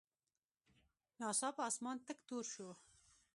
[1.19, 2.69] ناڅاپه اسمان تک تور شو.